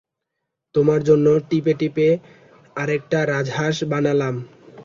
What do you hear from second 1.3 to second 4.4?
টিপে টিপে আরেকটা রাজহাঁস বানালাম।